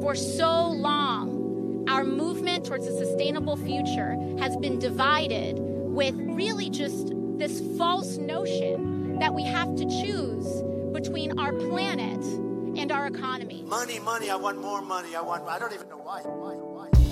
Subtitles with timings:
[0.00, 7.12] For so long, our movement towards a sustainable future has been divided with really just
[7.38, 10.62] this false notion that we have to choose
[10.92, 12.22] between our planet
[12.78, 13.62] and our economy.
[13.62, 15.14] Money, money, I want more money.
[15.16, 16.20] I want, I don't even know why.
[16.22, 17.03] why, why.